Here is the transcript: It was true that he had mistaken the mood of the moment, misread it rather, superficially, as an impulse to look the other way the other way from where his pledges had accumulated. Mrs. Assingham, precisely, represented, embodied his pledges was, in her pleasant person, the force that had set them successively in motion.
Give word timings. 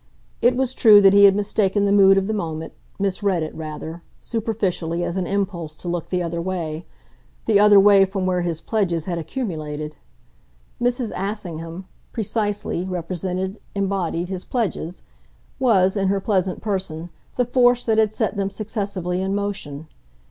It 0.41 0.55
was 0.55 0.73
true 0.73 0.99
that 0.99 1.13
he 1.13 1.25
had 1.25 1.35
mistaken 1.35 1.85
the 1.85 1.91
mood 1.91 2.17
of 2.17 2.25
the 2.25 2.33
moment, 2.33 2.73
misread 2.97 3.43
it 3.43 3.53
rather, 3.53 4.01
superficially, 4.19 5.03
as 5.03 5.15
an 5.15 5.27
impulse 5.27 5.75
to 5.75 5.87
look 5.87 6.09
the 6.09 6.23
other 6.23 6.41
way 6.41 6.87
the 7.45 7.59
other 7.59 7.79
way 7.79 8.03
from 8.05 8.25
where 8.25 8.41
his 8.41 8.61
pledges 8.61 9.05
had 9.05 9.19
accumulated. 9.19 9.97
Mrs. 10.81 11.11
Assingham, 11.15 11.85
precisely, 12.13 12.83
represented, 12.83 13.59
embodied 13.75 14.27
his 14.29 14.43
pledges 14.43 15.03
was, 15.59 15.95
in 15.95 16.07
her 16.07 16.19
pleasant 16.19 16.61
person, 16.61 17.11
the 17.35 17.45
force 17.45 17.85
that 17.85 17.99
had 17.99 18.11
set 18.11 18.35
them 18.35 18.49
successively 18.49 19.21
in 19.21 19.35
motion. 19.35 19.87